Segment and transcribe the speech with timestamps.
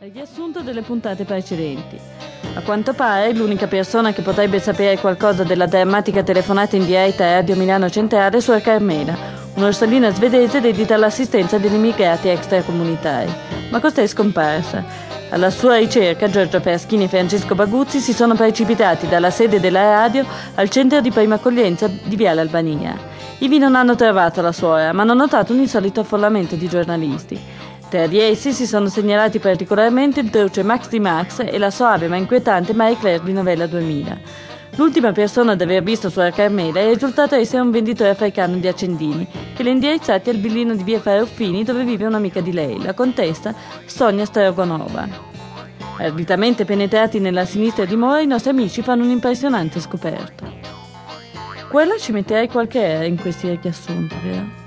[0.00, 1.98] Riassunto delle puntate precedenti.
[2.54, 7.32] A quanto pare, l'unica persona che potrebbe sapere qualcosa della drammatica telefonata in diretta a
[7.32, 9.16] Radio Milano Centrale è Suor Carmela,
[9.54, 13.32] un'orsolina svedese dedita all'assistenza degli immigrati extracomunitari.
[13.70, 14.84] Ma questa è scomparsa.
[15.30, 20.24] Alla sua ricerca, Giorgio Peraschini e Francesco Baguzzi si sono precipitati dalla sede della radio
[20.54, 22.96] al centro di prima accoglienza di Viale Albania.
[23.38, 27.57] Ivi non hanno trovato la suora, ma hanno notato un insolito affollamento di giornalisti.
[27.88, 32.06] Tra di essi si sono segnalati particolarmente il truce Max di Max e la soave
[32.06, 34.18] ma inquietante Marie Claire di Novella 2000.
[34.76, 39.26] L'ultima persona ad aver visto Suora Carmela è risultata essere un venditore africano di accendini,
[39.56, 42.92] che le ha indirizzati al villino di via Faruffini dove vive un'amica di lei, la
[42.92, 43.54] contessa
[43.86, 45.08] Sonia Strogonova.
[45.98, 50.44] Arditamente penetrati nella sinistra dimora, i nostri amici fanno un'impressionante scoperta.
[51.70, 54.57] Quella ci metterei qualche era in questi riassunti, vero?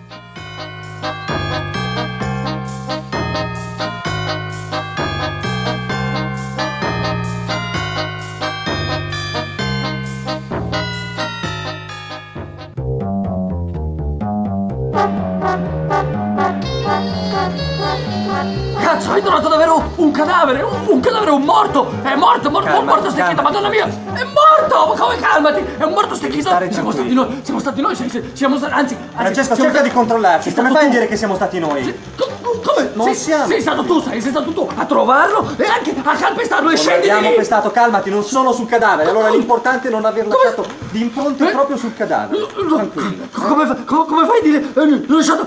[18.80, 20.62] Cazzo, hai trovato davvero un cadavere!
[20.62, 21.91] Un, un cadavere, un morto!
[22.04, 23.88] È morto, morto, Calma, morto stecchito, madonna mia!
[23.88, 24.94] È morto!
[24.94, 25.63] Ma come calmati?
[25.77, 26.49] È un morto stecchito!
[26.49, 27.96] Stare Siamo stati noi, siamo stati noi,
[28.34, 28.74] siamo stati.
[28.74, 30.52] Anzi, anzi Francesco, siamo cerca di stati- controllarci.
[30.52, 31.99] sei Come fai a dire che siamo stati noi?
[32.16, 32.29] Co-
[32.63, 32.90] Come?
[32.94, 33.46] Non sei, siamo.
[33.48, 36.82] sei stato tu, sei, sei stato tu a trovarlo e anche a calpestarlo e Non
[36.82, 37.35] scendi di abbiamo lì!
[37.35, 39.10] pestato, calmati, non sono sul cadavere.
[39.10, 41.52] Allora l'importante è non aver lasciato di impronte Eh?
[41.52, 42.46] proprio sul cadavere.
[42.68, 43.27] Tranquillo.
[43.32, 44.66] Co- Come, fa- co- come fai a dire?
[44.74, 45.46] eh, lasciato.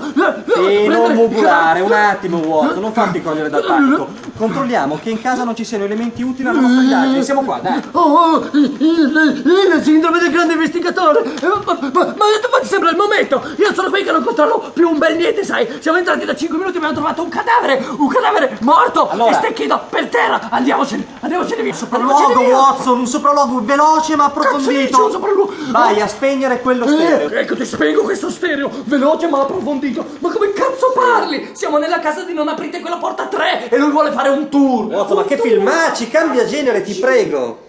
[0.55, 4.07] Sì, non mugulare, un attimo attimo, Watson, non farti cogliere dal panico.
[4.37, 7.23] Controlliamo che in casa non ci siano elementi utili alla nostra indagine.
[7.23, 7.81] Siamo qua, dai.
[7.91, 11.23] Oh, oh, il, il, sindrome del grande investigatore!
[11.23, 13.41] Eh, Ma, ma, ma, ma ti sembra il momento?
[13.57, 15.67] Io sono qui che non controllo più un bel niente, sai?
[15.79, 17.85] Siamo entrati da 5 minuti e abbiamo trovato un cadavere!
[17.97, 19.07] Un cadavere morto!
[19.09, 20.47] Allora- E stecchito per terra!
[20.49, 21.05] Andiamocene!
[21.19, 21.73] Andiamocene via!
[21.73, 22.57] Sopralluogo, Andiamocene via!
[22.57, 25.11] Watson, un sopralluogo veloce ma Cazzo un approfondito.
[25.11, 25.53] sopralluogo?
[25.71, 27.29] Vai a spegnere quello stereo.
[27.29, 30.03] Eh, ecco ti spiego questo stereo, veloce ma approfondito.
[30.19, 31.49] Ma come cazzo parli?
[31.53, 34.85] Siamo nella casa di non aprite quella porta 3 e lui vuole fare un tour.
[34.85, 37.59] Watson, ma che filmacci, cambia genere, ti prego.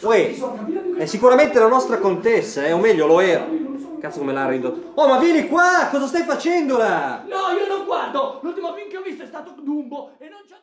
[0.00, 0.34] Uè,
[0.98, 3.46] è sicuramente la nostra contessa, eh, o meglio lo era.
[4.06, 4.92] Cazzo come l'ha ridotto.
[4.94, 7.24] Oh, ma vieni qua, cosa stai facendo là?
[7.26, 8.38] No, io non guardo.
[8.40, 10.54] L'ultimo film che ho visto è stato Dumbo e non c'è